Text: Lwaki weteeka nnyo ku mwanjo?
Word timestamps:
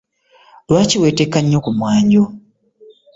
Lwaki 0.69 0.95
weteeka 1.01 1.37
nnyo 1.41 1.59
ku 1.65 1.71
mwanjo? 1.77 2.23